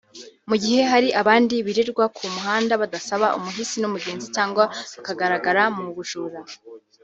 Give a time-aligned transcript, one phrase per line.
[0.49, 4.63] mu gihe hari abandi birirwa ku muhanda basaba umuhisi n’umugenzi cyangwa
[4.95, 6.39] bakagaragara mu bujura